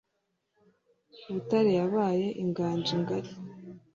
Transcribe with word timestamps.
butare 1.31 1.71
yabaye 1.79 2.27
inganji 2.43 2.93
ngari, 3.01 3.31